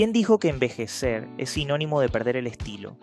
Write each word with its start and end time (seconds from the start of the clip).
¿Quién 0.00 0.14
dijo 0.14 0.38
que 0.38 0.48
envejecer 0.48 1.28
es 1.36 1.50
sinónimo 1.50 2.00
de 2.00 2.08
perder 2.08 2.38
el 2.38 2.46
estilo? 2.46 2.96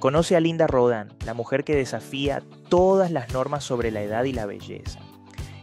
Conoce 0.00 0.36
a 0.36 0.40
Linda 0.40 0.66
Rodan, 0.66 1.08
la 1.24 1.32
mujer 1.32 1.64
que 1.64 1.74
desafía 1.74 2.42
todas 2.68 3.10
las 3.10 3.32
normas 3.32 3.64
sobre 3.64 3.90
la 3.90 4.02
edad 4.02 4.24
y 4.24 4.34
la 4.34 4.44
belleza. 4.44 5.00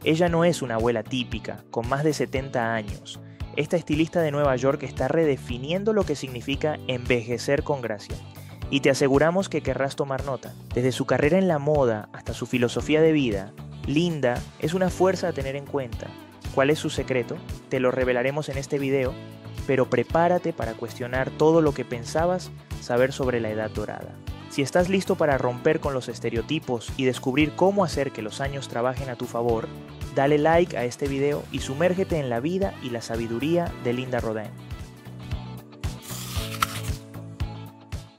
Ella 0.04 0.30
no 0.30 0.46
es 0.46 0.64
una 0.64 0.74
abuela 0.74 1.04
típica, 1.04 1.64
con 1.70 1.88
más 1.88 2.04
de 2.04 2.14
70 2.14 2.74
años. 2.74 3.20
Esta 3.56 3.78
estilista 3.78 4.22
de 4.22 4.32
Nueva 4.32 4.56
York 4.56 4.82
está 4.82 5.08
redefiniendo 5.08 5.94
lo 5.94 6.06
que 6.06 6.16
significa 6.16 6.80
envejecer 6.88 7.62
con 7.62 7.84
gracia. 7.84 8.16
Y 8.72 8.80
te 8.80 8.90
aseguramos 8.90 9.48
que 9.48 9.62
querrás 9.62 9.96
tomar 9.96 10.26
nota. 10.26 10.56
Desde 10.74 10.92
su 10.92 11.06
carrera 11.06 11.38
en 11.38 11.48
la 11.48 11.60
moda 11.60 12.10
hasta 12.14 12.34
su 12.34 12.48
filosofía 12.48 13.00
de 13.00 13.12
vida, 13.12 13.54
Linda 13.86 14.42
es 14.58 14.74
una 14.74 14.90
fuerza 14.90 15.28
a 15.28 15.34
tener 15.34 15.56
en 15.56 15.68
cuenta. 15.68 16.08
¿Cuál 16.60 16.72
es 16.72 16.80
su 16.80 16.90
secreto? 16.90 17.38
Te 17.70 17.80
lo 17.80 17.90
revelaremos 17.90 18.50
en 18.50 18.58
este 18.58 18.80
video 18.80 19.14
pero 19.66 19.90
prepárate 19.90 20.52
para 20.52 20.74
cuestionar 20.74 21.30
todo 21.30 21.62
lo 21.62 21.74
que 21.74 21.86
pensabas 21.86 22.52
saber 22.82 23.14
sobre 23.14 23.40
la 23.40 23.50
edad 23.50 23.72
dorada. 23.72 24.14
Si 24.50 24.62
estás 24.62 24.90
listo 24.90 25.16
para 25.16 25.38
romper 25.38 25.80
con 25.80 25.94
los 25.94 26.10
estereotipos 26.10 26.92
y 26.98 27.06
descubrir 27.06 27.54
cómo 27.56 27.86
hacer 27.86 28.12
que 28.12 28.22
los 28.22 28.42
años 28.42 28.68
trabajen 28.68 29.10
a 29.10 29.16
tu 29.16 29.26
favor, 29.26 29.70
dale 30.16 30.38
like 30.38 30.76
a 30.76 30.84
este 30.84 31.08
video 31.08 31.44
y 31.54 31.60
sumérgete 31.60 32.20
en 32.20 32.30
la 32.30 32.42
vida 32.42 32.74
y 32.84 32.90
la 32.90 33.02
sabiduría 33.02 33.72
de 33.86 33.94
Linda 33.94 34.20
Rodin. 34.20 34.52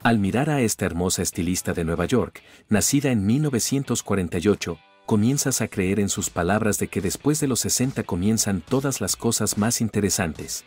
Al 0.01 0.17
mirar 0.17 0.49
a 0.49 0.61
esta 0.61 0.87
hermosa 0.87 1.21
estilista 1.21 1.73
de 1.73 1.83
Nueva 1.83 2.05
York, 2.05 2.41
nacida 2.69 3.11
en 3.11 3.23
1948, 3.23 4.79
comienzas 5.05 5.61
a 5.61 5.67
creer 5.67 5.99
en 5.99 6.09
sus 6.09 6.29
palabras 6.29 6.77
de 6.77 6.87
que 6.87 7.01
después 7.01 7.39
de 7.39 7.47
los 7.47 7.59
60 7.61 8.03
comienzan 8.03 8.61
todas 8.61 9.01
las 9.01 9.15
cosas 9.15 9.57
más 9.57 9.81
interesantes. 9.81 10.63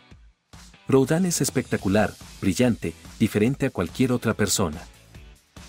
Rodan 0.87 1.25
es 1.25 1.41
espectacular, 1.41 2.13
brillante, 2.41 2.93
diferente 3.19 3.65
a 3.65 3.69
cualquier 3.71 4.11
otra 4.11 4.35
persona. 4.35 4.81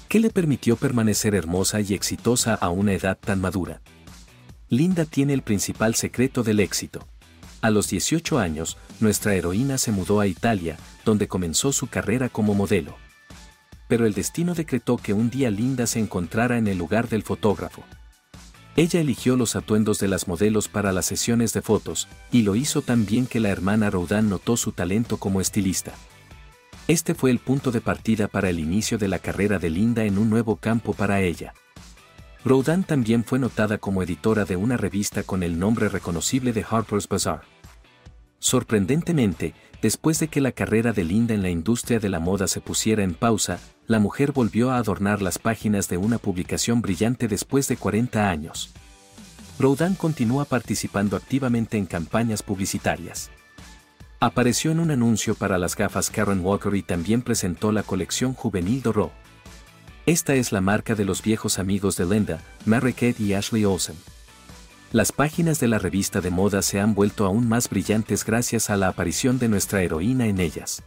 ¿Qué 0.09 0.21
le 0.21 0.31
permitió 0.31 0.77
permanecer 0.77 1.35
hermosa 1.35 1.81
y 1.81 1.95
exitosa 1.95 2.55
a 2.55 2.69
una 2.69 2.93
edad 2.93 3.19
tan 3.19 3.41
madura? 3.41 3.81
Linda 4.69 5.05
tiene 5.05 5.33
el 5.33 5.43
principal 5.43 5.95
secreto 5.95 6.43
del 6.43 6.61
éxito. 6.61 7.07
A 7.63 7.71
los 7.71 7.89
18 7.89 8.39
años, 8.39 8.77
nuestra 9.01 9.35
heroína 9.35 9.79
se 9.79 9.91
mudó 9.91 10.21
a 10.21 10.27
Italia, 10.27 10.77
donde 11.05 11.29
comenzó 11.29 11.73
su 11.73 11.87
carrera 11.87 12.29
como 12.29 12.55
modelo. 12.55 12.97
Pero 13.89 14.07
el 14.07 14.13
destino 14.15 14.55
decretó 14.55 14.97
que 14.97 15.13
un 15.13 15.31
día 15.31 15.51
Linda 15.51 15.87
se 15.87 15.99
encontrara 15.99 16.59
en 16.59 16.67
el 16.67 16.79
lugar 16.79 17.09
del 17.09 17.23
fotógrafo. 17.23 17.83
Ella 18.77 19.01
eligió 19.01 19.37
los 19.37 19.57
atuendos 19.57 19.99
de 20.01 20.07
las 20.07 20.29
modelos 20.29 20.69
para 20.69 20.93
las 20.93 21.07
sesiones 21.07 21.55
de 21.55 21.63
fotos, 21.63 22.09
y 22.31 22.43
lo 22.43 22.57
hizo 22.57 22.83
tan 22.83 23.07
bien 23.07 23.27
que 23.27 23.41
la 23.41 23.49
hermana 23.49 23.89
Rodin 23.89 24.29
notó 24.29 24.59
su 24.59 24.73
talento 24.73 25.17
como 25.17 25.41
estilista. 25.41 25.95
Este 26.87 27.15
fue 27.15 27.31
el 27.31 27.39
punto 27.39 27.73
de 27.73 27.81
partida 27.81 28.29
para 28.29 28.51
el 28.51 28.61
inicio 28.61 28.99
de 28.99 29.09
la 29.09 29.19
carrera 29.19 29.59
de 29.59 29.71
Linda 29.71 30.05
en 30.05 30.19
un 30.19 30.29
nuevo 30.29 30.57
campo 30.57 30.93
para 30.93 31.23
ella. 31.23 31.55
Rodin 32.45 32.85
también 32.85 33.25
fue 33.25 33.39
notada 33.39 33.79
como 33.79 34.03
editora 34.03 34.45
de 34.45 34.57
una 34.57 34.77
revista 34.77 35.23
con 35.23 35.43
el 35.43 35.59
nombre 35.59 35.89
reconocible 35.89 36.53
de 36.53 36.65
Harper's 36.69 37.09
Bazaar. 37.09 37.45
Sorprendentemente, 38.39 39.55
después 39.81 40.21
de 40.21 40.29
que 40.29 40.43
la 40.43 40.53
carrera 40.53 40.93
de 40.93 41.03
Linda 41.03 41.33
en 41.33 41.43
la 41.43 41.49
industria 41.49 41.99
de 41.99 42.11
la 42.11 42.21
moda 42.21 42.47
se 42.47 42.61
pusiera 42.61 43.03
en 43.03 43.15
pausa, 43.15 43.59
la 43.87 43.99
mujer 44.01 44.33
volvió 44.33 44.71
a 44.71 44.79
adornar 44.79 45.23
las 45.23 45.39
páginas 45.39 45.89
de 45.89 45.97
una 45.97 46.19
publicación 46.19 46.83
brillante 46.83 47.29
después 47.29 47.69
de 47.69 47.77
40 47.77 48.29
años. 48.29 48.73
Rodin 49.59 49.95
continúa 49.95 50.45
participando 50.45 51.17
activamente 51.17 51.79
en 51.79 51.87
campañas 51.87 52.43
publicitarias. 52.43 53.31
Apareció 54.19 54.71
en 54.71 54.81
un 54.81 54.91
anuncio 54.91 55.35
para 55.35 55.59
las 55.59 55.77
gafas 55.77 56.11
Karen 56.11 56.45
Walker 56.45 56.75
y 56.75 56.83
también 56.83 57.23
presentó 57.23 57.71
la 57.71 57.83
colección 57.83 58.35
juvenil 58.35 58.83
Doro. 58.83 59.13
Esta 60.05 60.35
es 60.35 60.53
la 60.53 60.61
marca 60.61 60.95
de 60.95 61.05
los 61.05 61.23
viejos 61.23 61.59
amigos 61.59 61.97
de 61.97 62.07
Linda, 62.07 62.41
Kate 62.65 63.17
y 63.19 63.35
Ashley 63.35 63.65
Olsen. 63.65 63.97
Las 64.93 65.13
páginas 65.13 65.61
de 65.61 65.69
la 65.69 65.79
revista 65.79 66.21
de 66.21 66.31
moda 66.31 66.63
se 66.63 66.81
han 66.81 66.95
vuelto 66.95 67.27
aún 67.27 67.49
más 67.49 67.69
brillantes 67.69 68.25
gracias 68.25 68.71
a 68.71 68.77
la 68.77 68.89
aparición 68.89 69.39
de 69.39 69.49
nuestra 69.49 69.83
heroína 69.83 70.27
en 70.27 70.41
ellas. 70.41 70.83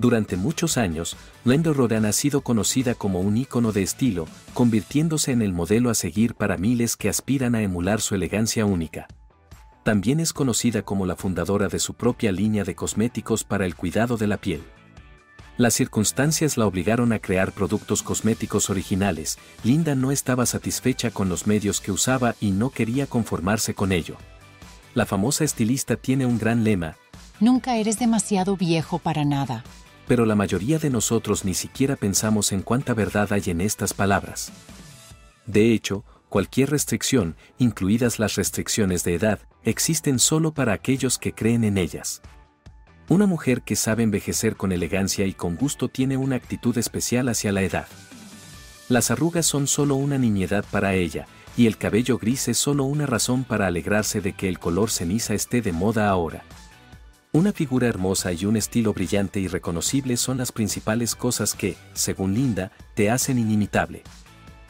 Durante 0.00 0.38
muchos 0.38 0.78
años, 0.78 1.14
Linda 1.44 1.74
Rodan 1.74 2.06
ha 2.06 2.12
sido 2.12 2.40
conocida 2.40 2.94
como 2.94 3.20
un 3.20 3.36
ícono 3.36 3.70
de 3.70 3.82
estilo, 3.82 4.26
convirtiéndose 4.54 5.30
en 5.30 5.42
el 5.42 5.52
modelo 5.52 5.90
a 5.90 5.94
seguir 5.94 6.36
para 6.36 6.56
miles 6.56 6.96
que 6.96 7.10
aspiran 7.10 7.54
a 7.54 7.60
emular 7.60 8.00
su 8.00 8.14
elegancia 8.14 8.64
única. 8.64 9.08
También 9.82 10.18
es 10.18 10.32
conocida 10.32 10.80
como 10.80 11.04
la 11.04 11.16
fundadora 11.16 11.68
de 11.68 11.78
su 11.78 11.92
propia 11.92 12.32
línea 12.32 12.64
de 12.64 12.74
cosméticos 12.74 13.44
para 13.44 13.66
el 13.66 13.76
cuidado 13.76 14.16
de 14.16 14.26
la 14.26 14.38
piel. 14.38 14.62
Las 15.58 15.74
circunstancias 15.74 16.56
la 16.56 16.66
obligaron 16.66 17.12
a 17.12 17.18
crear 17.18 17.52
productos 17.52 18.02
cosméticos 18.02 18.70
originales. 18.70 19.36
Linda 19.64 19.94
no 19.96 20.12
estaba 20.12 20.46
satisfecha 20.46 21.10
con 21.10 21.28
los 21.28 21.46
medios 21.46 21.82
que 21.82 21.92
usaba 21.92 22.36
y 22.40 22.52
no 22.52 22.70
quería 22.70 23.06
conformarse 23.06 23.74
con 23.74 23.92
ello. 23.92 24.16
La 24.94 25.04
famosa 25.04 25.44
estilista 25.44 25.96
tiene 25.96 26.24
un 26.24 26.38
gran 26.38 26.64
lema. 26.64 26.96
Nunca 27.38 27.76
eres 27.76 27.98
demasiado 27.98 28.56
viejo 28.56 28.98
para 28.98 29.26
nada 29.26 29.62
pero 30.10 30.26
la 30.26 30.34
mayoría 30.34 30.80
de 30.80 30.90
nosotros 30.90 31.44
ni 31.44 31.54
siquiera 31.54 31.94
pensamos 31.94 32.50
en 32.50 32.62
cuánta 32.62 32.94
verdad 32.94 33.32
hay 33.32 33.44
en 33.46 33.60
estas 33.60 33.94
palabras. 33.94 34.50
De 35.46 35.72
hecho, 35.72 36.04
cualquier 36.28 36.70
restricción, 36.70 37.36
incluidas 37.58 38.18
las 38.18 38.34
restricciones 38.34 39.04
de 39.04 39.14
edad, 39.14 39.38
existen 39.62 40.18
solo 40.18 40.52
para 40.52 40.72
aquellos 40.72 41.16
que 41.16 41.32
creen 41.32 41.62
en 41.62 41.78
ellas. 41.78 42.22
Una 43.08 43.26
mujer 43.26 43.62
que 43.62 43.76
sabe 43.76 44.02
envejecer 44.02 44.56
con 44.56 44.72
elegancia 44.72 45.26
y 45.26 45.32
con 45.32 45.54
gusto 45.54 45.86
tiene 45.86 46.16
una 46.16 46.34
actitud 46.34 46.76
especial 46.76 47.28
hacia 47.28 47.52
la 47.52 47.62
edad. 47.62 47.86
Las 48.88 49.12
arrugas 49.12 49.46
son 49.46 49.68
solo 49.68 49.94
una 49.94 50.18
niñedad 50.18 50.64
para 50.72 50.94
ella, 50.94 51.28
y 51.56 51.68
el 51.68 51.76
cabello 51.76 52.18
gris 52.18 52.48
es 52.48 52.58
solo 52.58 52.82
una 52.82 53.06
razón 53.06 53.44
para 53.44 53.68
alegrarse 53.68 54.20
de 54.20 54.32
que 54.32 54.48
el 54.48 54.58
color 54.58 54.90
ceniza 54.90 55.34
esté 55.34 55.62
de 55.62 55.70
moda 55.70 56.08
ahora. 56.08 56.42
Una 57.32 57.52
figura 57.52 57.86
hermosa 57.86 58.32
y 58.32 58.44
un 58.44 58.56
estilo 58.56 58.92
brillante 58.92 59.38
y 59.38 59.46
reconocible 59.46 60.16
son 60.16 60.38
las 60.38 60.50
principales 60.50 61.14
cosas 61.14 61.54
que, 61.54 61.76
según 61.92 62.34
Linda, 62.34 62.72
te 62.94 63.08
hacen 63.08 63.38
inimitable. 63.38 64.02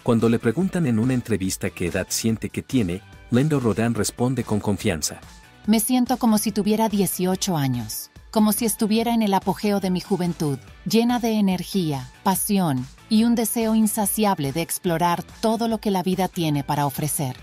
Cuando 0.02 0.28
le 0.28 0.38
preguntan 0.38 0.84
en 0.84 0.98
una 0.98 1.14
entrevista 1.14 1.70
qué 1.70 1.86
edad 1.86 2.08
siente 2.10 2.50
que 2.50 2.60
tiene, 2.60 3.00
Linda 3.30 3.58
Rodan 3.58 3.94
responde 3.94 4.44
con 4.44 4.60
confianza. 4.60 5.20
Me 5.66 5.80
siento 5.80 6.18
como 6.18 6.36
si 6.36 6.52
tuviera 6.52 6.90
18 6.90 7.56
años, 7.56 8.10
como 8.30 8.52
si 8.52 8.66
estuviera 8.66 9.14
en 9.14 9.22
el 9.22 9.32
apogeo 9.32 9.80
de 9.80 9.88
mi 9.88 10.02
juventud, 10.02 10.58
llena 10.84 11.18
de 11.18 11.38
energía, 11.38 12.10
pasión 12.24 12.86
y 13.08 13.24
un 13.24 13.36
deseo 13.36 13.74
insaciable 13.74 14.52
de 14.52 14.60
explorar 14.60 15.22
todo 15.40 15.66
lo 15.66 15.78
que 15.78 15.90
la 15.90 16.02
vida 16.02 16.28
tiene 16.28 16.62
para 16.62 16.84
ofrecer. 16.84 17.36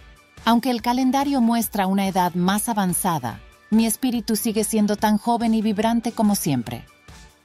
Aunque 0.45 0.69
el 0.69 0.83
calendario 0.83 1.41
muestra 1.41 1.87
una 1.87 2.07
edad 2.07 2.35
más 2.35 2.69
avanzada, 2.69 3.41
mi 3.69 3.85
espíritu 3.85 4.35
sigue 4.35 4.63
siendo 4.63 4.95
tan 4.95 5.17
joven 5.17 5.53
y 5.53 5.61
vibrante 5.61 6.11
como 6.11 6.35
siempre. 6.35 6.85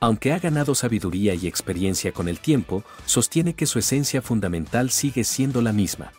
Aunque 0.01 0.33
ha 0.33 0.39
ganado 0.39 0.75
sabiduría 0.75 1.35
y 1.35 1.47
experiencia 1.47 2.13
con 2.13 2.29
el 2.29 2.41
tiempo, 2.41 2.83
sostiene 3.07 3.55
que 3.55 3.67
su 3.67 3.79
esencia 3.79 4.21
fundamental 4.21 4.91
sigue 4.91 5.25
siendo 5.25 5.63
la 5.63 5.73
misma. 5.73 6.13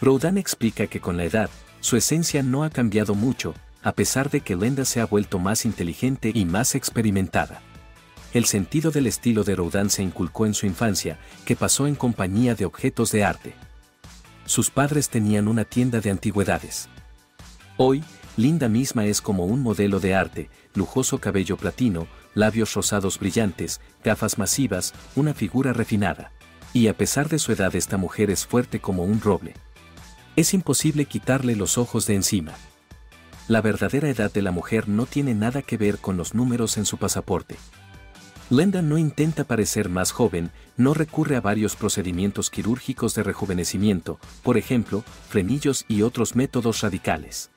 Rodan 0.00 0.38
explica 0.38 0.86
que 0.86 1.00
con 1.00 1.16
la 1.16 1.24
edad, 1.24 1.50
su 1.80 1.96
esencia 1.96 2.42
no 2.42 2.62
ha 2.62 2.70
cambiado 2.70 3.14
mucho, 3.14 3.54
a 3.82 3.92
pesar 3.92 4.30
de 4.30 4.40
que 4.40 4.56
Lenda 4.56 4.84
se 4.84 5.00
ha 5.00 5.06
vuelto 5.06 5.38
más 5.38 5.64
inteligente 5.64 6.30
y 6.34 6.44
más 6.44 6.74
experimentada. 6.74 7.60
El 8.32 8.46
sentido 8.46 8.90
del 8.90 9.06
estilo 9.06 9.44
de 9.44 9.56
Rodin 9.56 9.90
se 9.90 10.02
inculcó 10.02 10.46
en 10.46 10.54
su 10.54 10.66
infancia, 10.66 11.18
que 11.44 11.56
pasó 11.56 11.86
en 11.86 11.94
compañía 11.94 12.54
de 12.54 12.64
objetos 12.64 13.12
de 13.12 13.24
arte. 13.24 13.54
Sus 14.46 14.70
padres 14.70 15.08
tenían 15.08 15.48
una 15.48 15.64
tienda 15.64 16.00
de 16.00 16.10
antigüedades. 16.10 16.88
Hoy, 17.78 18.04
Linda 18.36 18.68
misma 18.68 19.06
es 19.06 19.20
como 19.20 19.44
un 19.44 19.62
modelo 19.62 19.98
de 19.98 20.14
arte, 20.14 20.50
lujoso 20.74 21.18
cabello 21.18 21.56
platino, 21.56 22.06
labios 22.34 22.74
rosados 22.74 23.18
brillantes, 23.18 23.80
gafas 24.04 24.38
masivas, 24.38 24.94
una 25.16 25.34
figura 25.34 25.72
refinada. 25.72 26.32
Y 26.72 26.88
a 26.88 26.96
pesar 26.96 27.28
de 27.28 27.38
su 27.38 27.52
edad 27.52 27.74
esta 27.74 27.96
mujer 27.96 28.30
es 28.30 28.46
fuerte 28.46 28.80
como 28.80 29.04
un 29.04 29.20
roble. 29.20 29.54
Es 30.36 30.54
imposible 30.54 31.04
quitarle 31.04 31.56
los 31.56 31.76
ojos 31.76 32.06
de 32.06 32.14
encima. 32.14 32.52
La 33.48 33.60
verdadera 33.60 34.08
edad 34.08 34.32
de 34.32 34.40
la 34.40 34.50
mujer 34.50 34.88
no 34.88 35.04
tiene 35.04 35.34
nada 35.34 35.60
que 35.60 35.76
ver 35.76 35.98
con 35.98 36.16
los 36.16 36.34
números 36.34 36.78
en 36.78 36.86
su 36.86 36.96
pasaporte. 36.96 37.56
Linda 38.48 38.82
no 38.82 38.98
intenta 38.98 39.44
parecer 39.44 39.88
más 39.88 40.12
joven, 40.12 40.50
no 40.76 40.94
recurre 40.94 41.36
a 41.36 41.40
varios 41.40 41.74
procedimientos 41.74 42.50
quirúrgicos 42.50 43.14
de 43.14 43.22
rejuvenecimiento, 43.22 44.18
por 44.42 44.58
ejemplo, 44.58 45.04
frenillos 45.28 45.84
y 45.88 46.02
otros 46.02 46.34
métodos 46.36 46.80
radicales. 46.82 47.50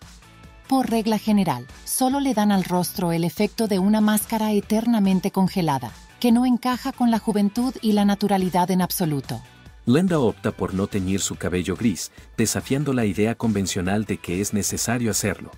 Por 0.68 0.90
regla 0.90 1.20
general, 1.20 1.68
solo 1.84 2.20
le 2.20 2.34
dan 2.34 2.52
al 2.52 2.64
rostro 2.64 3.12
el 3.12 3.24
efecto 3.24 3.68
de 3.68 3.78
una 3.78 4.02
máscara 4.02 4.52
eternamente 4.52 5.30
congelada, 5.30 5.92
que 6.20 6.32
no 6.32 6.46
encaja 6.46 6.92
con 6.92 7.12
la 7.12 7.20
juventud 7.20 7.76
y 7.82 7.92
la 7.92 8.04
naturalidad 8.04 8.72
en 8.72 8.82
absoluto. 8.82 9.42
Linda 9.86 10.18
opta 10.18 10.52
por 10.52 10.74
no 10.74 10.88
teñir 10.88 11.22
su 11.22 11.36
cabello 11.36 11.76
gris, 11.76 12.12
desafiando 12.36 12.94
la 12.94 13.06
idea 13.06 13.36
convencional 13.36 14.06
de 14.06 14.18
que 14.18 14.42
es 14.42 14.54
necesario 14.54 15.12
hacerlo. 15.12 15.52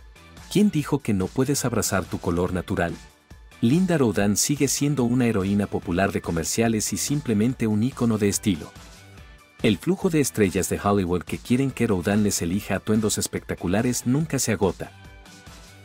¿Quién 0.52 0.72
dijo 0.72 1.00
que 1.00 1.14
no 1.14 1.28
puedes 1.28 1.64
abrazar 1.64 2.04
tu 2.04 2.20
color 2.20 2.52
natural? 2.52 2.94
Linda 3.62 3.98
Rodan 3.98 4.36
sigue 4.36 4.68
siendo 4.68 5.06
una 5.06 5.26
heroína 5.26 5.68
popular 5.68 6.12
de 6.12 6.22
comerciales 6.22 6.92
y 6.92 6.98
simplemente 6.98 7.66
un 7.66 7.82
ícono 7.84 8.18
de 8.18 8.28
estilo. 8.28 8.72
El 9.64 9.80
flujo 9.80 10.12
de 10.12 10.22
estrellas 10.22 10.70
de 10.70 10.80
Hollywood 10.80 11.24
que 11.24 11.40
quieren 11.40 11.72
que 11.72 11.88
Rodan 11.88 12.22
les 12.22 12.44
elija 12.44 12.76
atuendos 12.76 13.18
espectaculares 13.18 14.06
nunca 14.06 14.38
se 14.38 14.52
agota. 14.52 14.92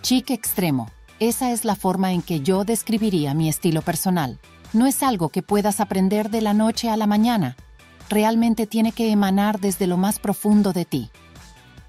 Chic 0.03 0.31
extremo. 0.31 0.91
Esa 1.21 1.53
es 1.53 1.65
la 1.65 1.75
forma 1.75 2.13
en 2.13 2.21
que 2.21 2.41
yo 2.41 2.65
describiría 2.65 3.33
mi 3.33 3.49
estilo 3.49 3.81
personal. 3.81 4.39
No 4.75 4.87
es 4.87 5.03
algo 5.03 5.31
que 5.31 5.43
puedas 5.43 5.81
aprender 5.81 6.29
de 6.29 6.43
la 6.43 6.53
noche 6.53 6.91
a 6.91 6.99
la 6.99 7.07
mañana. 7.07 7.57
Realmente 8.11 8.67
tiene 8.67 8.93
que 8.93 9.11
emanar 9.11 9.59
desde 9.59 9.87
lo 9.87 9.97
más 9.97 10.19
profundo 10.19 10.75
de 10.75 10.85
ti. 10.85 11.11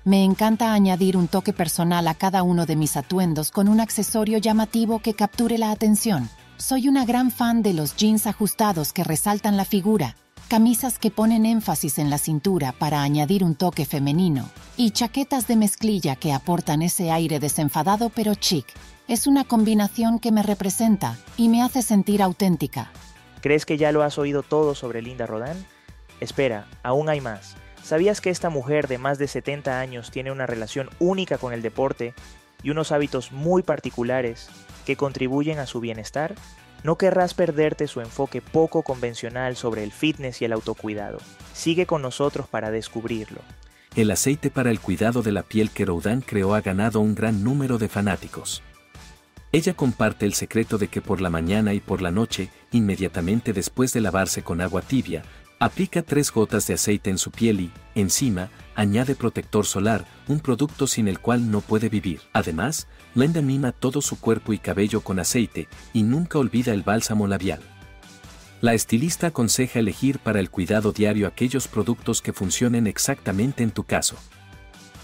Me 0.05 0.23
encanta 0.23 0.73
añadir 0.73 1.17
un 1.17 1.27
toque 1.27 1.51
personal 1.51 2.07
a 2.07 2.13
cada 2.13 2.43
uno 2.43 2.65
de 2.65 2.77
mis 2.77 2.95
atuendos 2.95 3.51
con 3.51 3.67
un 3.67 3.81
accesorio 3.81 4.37
llamativo 4.37 4.99
que 4.99 5.15
capture 5.15 5.57
la 5.57 5.71
atención. 5.71 6.29
Soy 6.55 6.87
una 6.87 7.03
gran 7.03 7.29
fan 7.29 7.61
de 7.61 7.73
los 7.73 7.97
jeans 7.97 8.25
ajustados 8.25 8.93
que 8.93 9.03
resaltan 9.03 9.57
la 9.57 9.65
figura, 9.65 10.15
camisas 10.53 10.99
que 10.99 11.09
ponen 11.09 11.47
énfasis 11.47 11.97
en 11.97 12.11
la 12.11 12.19
cintura 12.19 12.73
para 12.73 13.01
añadir 13.01 13.43
un 13.43 13.55
toque 13.55 13.87
femenino, 13.87 14.51
y 14.77 14.91
chaquetas 14.91 15.47
de 15.47 15.55
mezclilla 15.55 16.15
que 16.15 16.31
aportan 16.31 16.83
ese 16.83 17.09
aire 17.09 17.39
desenfadado 17.39 18.11
pero 18.11 18.35
chic. 18.35 18.67
Es 19.07 19.25
una 19.25 19.45
combinación 19.45 20.19
que 20.19 20.31
me 20.31 20.43
representa 20.43 21.17
y 21.37 21.49
me 21.49 21.63
hace 21.63 21.81
sentir 21.81 22.21
auténtica. 22.21 22.91
¿Crees 23.41 23.65
que 23.65 23.77
ya 23.77 23.91
lo 23.91 24.03
has 24.03 24.19
oído 24.19 24.43
todo 24.43 24.75
sobre 24.75 25.01
Linda 25.01 25.25
Rodán? 25.25 25.57
Espera, 26.19 26.67
aún 26.83 27.09
hay 27.09 27.19
más. 27.19 27.55
¿Sabías 27.81 28.21
que 28.21 28.29
esta 28.29 28.51
mujer 28.51 28.87
de 28.87 28.99
más 28.99 29.17
de 29.17 29.27
70 29.27 29.79
años 29.79 30.11
tiene 30.11 30.31
una 30.31 30.45
relación 30.45 30.87
única 30.99 31.39
con 31.39 31.53
el 31.53 31.63
deporte 31.63 32.13
y 32.61 32.69
unos 32.69 32.91
hábitos 32.91 33.31
muy 33.31 33.63
particulares 33.63 34.49
que 34.85 34.97
contribuyen 34.97 35.57
a 35.57 35.65
su 35.65 35.79
bienestar? 35.79 36.35
No 36.83 36.97
querrás 36.97 37.33
perderte 37.33 37.87
su 37.87 38.01
enfoque 38.01 38.41
poco 38.41 38.83
convencional 38.83 39.55
sobre 39.55 39.83
el 39.83 39.91
fitness 39.91 40.41
y 40.41 40.45
el 40.45 40.53
autocuidado. 40.53 41.19
Sigue 41.53 41.85
con 41.85 42.01
nosotros 42.01 42.47
para 42.47 42.71
descubrirlo. 42.71 43.39
El 43.95 44.11
aceite 44.11 44.49
para 44.49 44.71
el 44.71 44.79
cuidado 44.79 45.21
de 45.21 45.31
la 45.31 45.43
piel 45.43 45.69
que 45.69 45.85
Roudan 45.85 46.21
creó 46.21 46.55
ha 46.55 46.61
ganado 46.61 46.99
un 46.99 47.15
gran 47.15 47.43
número 47.43 47.77
de 47.77 47.87
fanáticos. 47.87 48.63
Ella 49.51 49.75
comparte 49.75 50.25
el 50.25 50.33
secreto 50.33 50.79
de 50.79 50.87
que 50.87 50.99
por 50.99 51.21
la 51.21 51.29
mañana 51.29 51.75
y 51.75 51.79
por 51.79 52.01
la 52.01 52.09
noche, 52.09 52.49
inmediatamente 52.71 53.53
después 53.53 53.93
de 53.93 54.01
lavarse 54.01 54.41
con 54.41 54.61
agua 54.61 54.81
tibia, 54.81 55.21
Aplica 55.63 56.01
tres 56.01 56.29
gotas 56.29 56.67
de 56.67 56.73
aceite 56.73 57.09
en 57.09 57.17
su 57.17 57.31
piel 57.31 57.61
y, 57.61 57.71
encima, 57.95 58.49
añade 58.75 59.15
protector 59.15 59.65
solar, 59.65 60.05
un 60.27 60.41
producto 60.41 60.87
sin 60.87 61.07
el 61.07 61.19
cual 61.19 61.51
no 61.51 61.61
puede 61.61 61.87
vivir. 61.87 62.19
Además, 62.33 62.89
Linda 63.15 63.41
mima 63.41 63.71
todo 63.71 64.01
su 64.01 64.19
cuerpo 64.19 64.51
y 64.51 64.57
cabello 64.57 64.99
con 64.99 65.19
aceite 65.19 65.69
y 65.93 66.03
nunca 66.03 66.37
olvida 66.37 66.73
el 66.73 66.83
bálsamo 66.83 67.27
labial. 67.27 67.61
La 68.59 68.73
estilista 68.73 69.27
aconseja 69.27 69.79
elegir 69.79 70.19
para 70.19 70.41
el 70.41 70.49
cuidado 70.49 70.91
diario 70.91 71.27
aquellos 71.27 71.69
productos 71.69 72.21
que 72.21 72.33
funcionen 72.33 72.85
exactamente 72.85 73.63
en 73.63 73.71
tu 73.71 73.85
caso. 73.85 74.17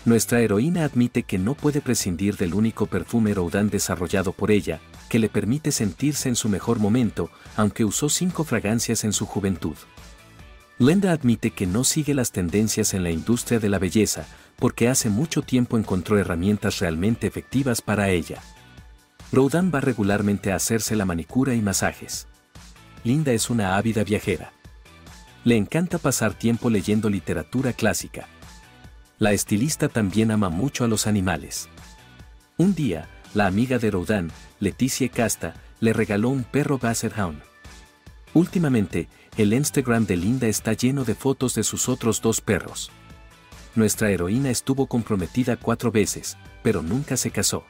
Nuestra 0.03 0.41
heroína 0.41 0.83
admite 0.83 1.23
que 1.23 1.38
no 1.38 1.53
puede 1.53 1.79
prescindir 1.79 2.35
del 2.35 2.53
único 2.53 2.85
perfume 2.85 3.33
Rodan 3.33 3.69
desarrollado 3.69 4.33
por 4.33 4.51
ella, 4.51 4.81
que 5.07 5.19
le 5.19 5.29
permite 5.29 5.71
sentirse 5.71 6.27
en 6.27 6.35
su 6.35 6.50
mejor 6.50 6.79
momento, 6.79 7.31
aunque 7.55 7.85
usó 7.85 8.09
cinco 8.09 8.44
fragancias 8.44 9.05
en 9.05 9.13
su 9.13 9.25
juventud. 9.25 9.75
Linda 10.79 11.11
admite 11.11 11.51
que 11.51 11.67
no 11.67 11.83
sigue 11.83 12.13
las 12.13 12.31
tendencias 12.31 12.93
en 12.93 13.03
la 13.03 13.11
industria 13.11 13.59
de 13.59 13.67
la 13.67 13.79
belleza, 13.79 14.25
porque 14.55 14.87
hace 14.87 15.09
mucho 15.09 15.41
tiempo 15.41 15.77
encontró 15.77 16.17
herramientas 16.17 16.79
realmente 16.79 17.27
efectivas 17.27 17.81
para 17.81 18.09
ella. 18.09 18.41
Rodan 19.33 19.71
va 19.75 19.81
regularmente 19.81 20.53
a 20.53 20.55
hacerse 20.55 20.95
la 20.95 21.03
manicura 21.03 21.53
y 21.53 21.61
masajes. 21.61 22.27
Linda 23.03 23.33
es 23.33 23.49
una 23.49 23.75
ávida 23.75 24.05
viajera. 24.05 24.53
Le 25.43 25.57
encanta 25.57 25.97
pasar 25.97 26.33
tiempo 26.33 26.69
leyendo 26.69 27.09
literatura 27.09 27.73
clásica. 27.73 28.27
La 29.17 29.33
estilista 29.33 29.89
también 29.89 30.31
ama 30.31 30.47
mucho 30.47 30.85
a 30.85 30.87
los 30.87 31.07
animales. 31.07 31.67
Un 32.57 32.73
día, 32.73 33.09
la 33.33 33.47
amiga 33.47 33.79
de 33.79 33.91
Rodan, 33.91 34.31
Leticia 34.61 35.09
Casta, 35.09 35.55
le 35.81 35.91
regaló 35.91 36.29
un 36.29 36.45
perro 36.45 36.77
Basset 36.77 37.17
Hound. 37.17 37.49
Últimamente, 38.33 39.09
el 39.37 39.53
Instagram 39.53 40.05
de 40.05 40.17
Linda 40.17 40.47
está 40.47 40.73
lleno 40.73 41.03
de 41.03 41.15
fotos 41.15 41.55
de 41.55 41.63
sus 41.63 41.89
otros 41.89 42.21
dos 42.21 42.41
perros. 42.41 42.91
Nuestra 43.75 44.11
heroína 44.11 44.49
estuvo 44.49 44.87
comprometida 44.87 45.57
cuatro 45.57 45.91
veces, 45.91 46.37
pero 46.63 46.81
nunca 46.81 47.17
se 47.17 47.31
casó. 47.31 47.63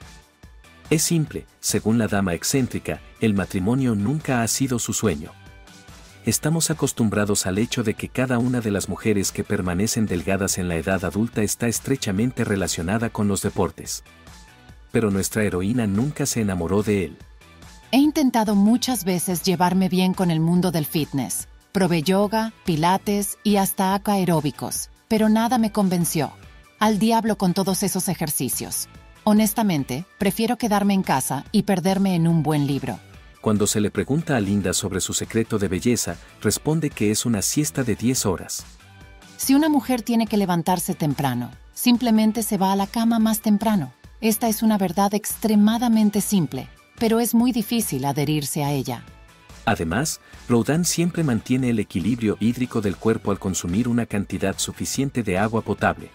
Es 0.89 1.03
simple, 1.03 1.45
según 1.59 1.97
la 1.97 2.07
dama 2.07 2.33
excéntrica, 2.33 2.99
el 3.21 3.33
matrimonio 3.33 3.95
nunca 3.95 4.41
ha 4.41 4.47
sido 4.47 4.79
su 4.79 4.93
sueño. 4.93 5.31
Estamos 6.25 6.69
acostumbrados 6.69 7.45
al 7.45 7.57
hecho 7.57 7.83
de 7.83 7.93
que 7.93 8.09
cada 8.09 8.39
una 8.39 8.59
de 8.59 8.71
las 8.71 8.89
mujeres 8.89 9.31
que 9.31 9.43
permanecen 9.43 10.05
delgadas 10.05 10.57
en 10.57 10.67
la 10.67 10.75
edad 10.75 11.05
adulta 11.05 11.43
está 11.43 11.67
estrechamente 11.67 12.43
relacionada 12.43 13.09
con 13.09 13.27
los 13.27 13.41
deportes. 13.41 14.03
Pero 14.91 15.11
nuestra 15.11 15.43
heroína 15.43 15.87
nunca 15.87 16.25
se 16.25 16.41
enamoró 16.41 16.83
de 16.83 17.05
él. 17.05 17.17
He 17.91 17.97
intentado 17.97 18.53
muchas 18.53 19.03
veces 19.03 19.41
llevarme 19.41 19.89
bien 19.89 20.13
con 20.13 20.29
el 20.29 20.39
mundo 20.39 20.69
del 20.69 20.85
fitness. 20.85 21.47
Probé 21.71 22.03
yoga, 22.03 22.53
pilates 22.63 23.39
y 23.43 23.55
hasta 23.55 23.99
aeróbicos, 24.05 24.91
pero 25.07 25.27
nada 25.27 25.57
me 25.57 25.71
convenció. 25.71 26.31
Al 26.79 26.99
diablo 26.99 27.39
con 27.39 27.55
todos 27.55 27.81
esos 27.81 28.07
ejercicios. 28.07 28.89
Honestamente, 29.23 30.05
prefiero 30.19 30.57
quedarme 30.57 30.93
en 30.93 31.01
casa 31.01 31.45
y 31.51 31.63
perderme 31.63 32.13
en 32.13 32.27
un 32.27 32.43
buen 32.43 32.67
libro. 32.67 32.99
Cuando 33.41 33.65
se 33.65 33.81
le 33.81 33.89
pregunta 33.89 34.37
a 34.37 34.39
Linda 34.39 34.73
sobre 34.73 35.01
su 35.01 35.13
secreto 35.13 35.57
de 35.57 35.67
belleza, 35.67 36.15
responde 36.43 36.91
que 36.91 37.09
es 37.09 37.25
una 37.25 37.41
siesta 37.41 37.83
de 37.83 37.95
10 37.95 38.27
horas. 38.27 38.65
Si 39.37 39.55
una 39.55 39.67
mujer 39.67 40.03
tiene 40.03 40.27
que 40.27 40.37
levantarse 40.37 40.93
temprano, 40.93 41.49
simplemente 41.73 42.43
se 42.43 42.57
va 42.57 42.71
a 42.71 42.75
la 42.75 42.85
cama 42.85 43.17
más 43.17 43.41
temprano. 43.41 43.91
Esta 44.21 44.47
es 44.47 44.61
una 44.61 44.77
verdad 44.77 45.15
extremadamente 45.15 46.21
simple, 46.21 46.67
pero 46.99 47.19
es 47.19 47.33
muy 47.33 47.51
difícil 47.51 48.05
adherirse 48.05 48.63
a 48.63 48.71
ella. 48.71 49.03
Además, 49.65 50.19
Rodan 50.47 50.83
siempre 50.83 51.23
mantiene 51.23 51.69
el 51.69 51.79
equilibrio 51.79 52.37
hídrico 52.39 52.81
del 52.81 52.95
cuerpo 52.95 53.31
al 53.31 53.39
consumir 53.39 53.87
una 53.87 54.05
cantidad 54.05 54.57
suficiente 54.57 55.21
de 55.23 55.37
agua 55.37 55.61
potable. 55.61 56.09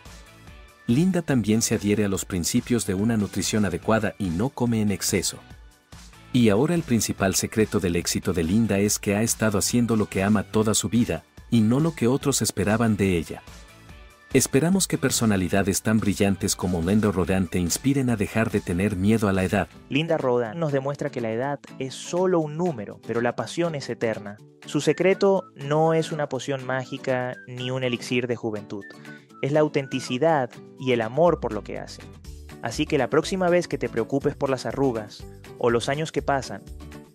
Linda 0.87 1.23
también 1.23 1.63
se 1.63 1.77
adhiere 1.77 2.05
a 2.05 2.09
los 2.09 2.25
principios 2.25 2.87
de 2.87 2.95
una 2.95 3.17
nutrición 3.17 3.65
adecuada 3.65 4.15
y 4.19 4.29
no 4.29 4.51
come 4.51 4.83
en 4.83 4.91
exceso. 4.91 5.39
Y 6.33 6.49
ahora 6.49 6.75
el 6.75 6.83
principal 6.83 7.37
secreto 7.37 7.79
del 7.81 7.97
éxito 7.97 8.33
de 8.33 8.43
Linda 8.43 8.79
es 8.79 8.99
que 8.99 9.15
ha 9.15 9.23
estado 9.23 9.57
haciendo 9.57 9.97
lo 9.97 10.09
que 10.09 10.23
ama 10.23 10.43
toda 10.43 10.75
su 10.75 10.89
vida, 10.89 11.23
y 11.49 11.61
no 11.61 11.79
lo 11.79 11.95
que 11.95 12.09
otros 12.09 12.43
esperaban 12.43 12.97
de 12.97 13.17
ella. 13.17 13.43
Esperamos 14.35 14.89
que 14.89 14.99
personalidades 14.99 15.83
tan 15.83 16.01
brillantes 16.01 16.57
como 16.57 16.83
Linda 16.83 17.13
Rodan 17.13 17.47
te 17.47 17.61
inspiren 17.61 18.11
a 18.11 18.17
dejar 18.17 18.51
de 18.51 18.61
tener 18.61 18.97
miedo 18.97 19.29
a 19.29 19.33
la 19.33 19.45
edad. 19.45 19.69
Linda 19.89 20.19
Rodan 20.19 20.59
nos 20.59 20.73
demuestra 20.73 21.09
que 21.09 21.21
la 21.21 21.31
edad 21.31 21.61
es 21.79 21.95
solo 21.95 22.41
un 22.41 22.57
número, 22.57 22.99
pero 23.07 23.21
la 23.21 23.37
pasión 23.37 23.77
es 23.77 23.89
eterna. 23.89 24.37
Su 24.67 24.81
secreto 24.81 25.45
no 25.55 25.95
es 25.95 26.11
una 26.11 26.29
poción 26.29 26.67
mágica 26.67 27.37
ni 27.47 27.71
un 27.71 27.85
elixir 27.85 28.27
de 28.27 28.35
juventud, 28.35 28.83
es 29.41 29.53
la 29.53 29.61
autenticidad 29.61 30.51
y 30.81 30.91
el 30.91 31.03
amor 31.03 31.39
por 31.39 31.53
lo 31.53 31.63
que 31.63 31.79
hace. 31.79 32.03
Así 32.61 32.87
que 32.87 32.99
la 32.99 33.11
próxima 33.11 33.49
vez 33.49 33.69
que 33.69 33.79
te 33.79 33.89
preocupes 33.89 34.35
por 34.35 34.51
las 34.51 34.67
arrugas 34.67 35.25
o 35.59 35.71
los 35.71 35.89
años 35.89 36.11
que 36.11 36.23
pasan, 36.23 36.65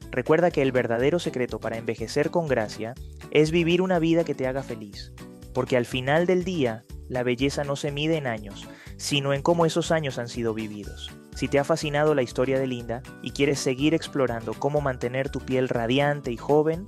recuerda 0.09 0.51
que 0.51 0.61
el 0.61 0.71
verdadero 0.71 1.19
secreto 1.19 1.59
para 1.59 1.75
envejecer 1.75 2.31
con 2.31 2.47
gracia 2.47 2.93
es 3.29 3.51
vivir 3.51 3.81
una 3.81 3.99
vida 3.99 4.23
que 4.23 4.35
te 4.35 4.47
haga 4.47 4.63
feliz, 4.63 5.11
porque 5.53 5.75
al 5.75 5.85
final 5.85 6.25
del 6.25 6.45
día 6.45 6.85
la 7.09 7.23
belleza 7.23 7.63
no 7.63 7.75
se 7.75 7.91
mide 7.91 8.15
en 8.15 8.27
años, 8.27 8.67
sino 8.97 9.33
en 9.33 9.41
cómo 9.41 9.65
esos 9.65 9.91
años 9.91 10.17
han 10.19 10.29
sido 10.29 10.53
vividos. 10.53 11.11
Si 11.35 11.47
te 11.47 11.59
ha 11.59 11.63
fascinado 11.63 12.15
la 12.15 12.21
historia 12.21 12.59
de 12.59 12.67
Linda 12.67 13.01
y 13.21 13.31
quieres 13.31 13.59
seguir 13.59 13.93
explorando 13.93 14.53
cómo 14.53 14.79
mantener 14.79 15.29
tu 15.29 15.39
piel 15.39 15.69
radiante 15.69 16.31
y 16.31 16.37
joven, 16.37 16.87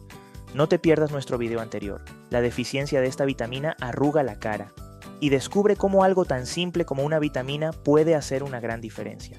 no 0.53 0.67
te 0.67 0.79
pierdas 0.79 1.11
nuestro 1.11 1.37
video 1.37 1.61
anterior. 1.61 2.03
La 2.29 2.41
deficiencia 2.41 3.01
de 3.01 3.07
esta 3.07 3.25
vitamina 3.25 3.75
arruga 3.79 4.23
la 4.23 4.39
cara. 4.39 4.73
Y 5.19 5.29
descubre 5.29 5.75
cómo 5.75 6.03
algo 6.03 6.25
tan 6.25 6.45
simple 6.45 6.83
como 6.83 7.03
una 7.03 7.19
vitamina 7.19 7.71
puede 7.71 8.15
hacer 8.15 8.43
una 8.43 8.59
gran 8.59 8.81
diferencia. 8.81 9.37